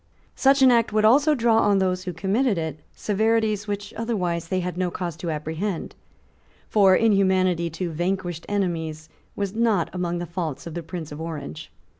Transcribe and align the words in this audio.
Such 0.35 0.63
an 0.63 0.71
act 0.71 0.91
would 0.91 1.05
also 1.05 1.35
draw 1.35 1.59
on 1.59 1.77
those 1.77 2.05
who 2.05 2.11
committed 2.13 2.57
it 2.57 2.79
severities 2.91 3.67
which 3.67 3.93
otherwise 3.95 4.47
they 4.47 4.59
had 4.61 4.75
no 4.75 4.89
cause 4.89 5.15
to 5.17 5.29
apprehend: 5.29 5.93
for 6.67 6.95
inhumanity 6.95 7.69
to 7.69 7.91
vanquished 7.91 8.47
enemies 8.49 9.09
was 9.35 9.53
not 9.53 9.93
among 9.93 10.17
the 10.17 10.25
faults 10.25 10.65
of 10.65 10.73
the 10.73 10.81
Prince 10.81 11.11
of 11.11 11.21
Orange. 11.21 11.71